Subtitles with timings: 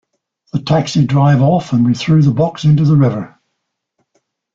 [0.51, 3.39] The taxi drive off, and we threw the box into the river.